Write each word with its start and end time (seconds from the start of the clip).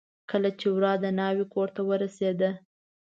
کله 0.29 0.49
چې 0.59 0.67
ورا 0.75 0.93
د 1.03 1.05
ناوې 1.19 1.45
کورته 1.53 1.81
ور 1.83 2.01
ورسېده. 2.01 2.49